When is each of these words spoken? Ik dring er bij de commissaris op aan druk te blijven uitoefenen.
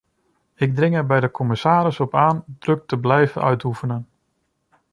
Ik 0.55 0.75
dring 0.75 0.95
er 0.95 1.05
bij 1.05 1.19
de 1.19 1.31
commissaris 1.31 1.99
op 1.99 2.15
aan 2.15 2.43
druk 2.59 2.87
te 2.87 2.97
blijven 2.97 3.41
uitoefenen. 3.41 4.07